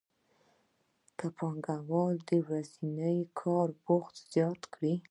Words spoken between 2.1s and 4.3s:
د ورځني کار وخت